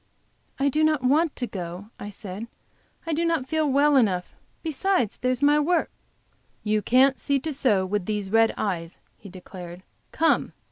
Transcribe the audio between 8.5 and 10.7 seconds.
eyes," he declared. "Come!